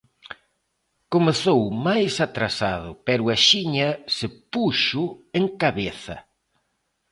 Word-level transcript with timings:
Comezou 1.13 1.61
máis 1.87 2.13
atrasado, 2.27 2.89
pero 3.07 3.23
axiña 3.35 3.89
se 4.15 4.27
puxo 4.53 5.03
en 5.37 5.45
cabeza. 5.61 6.17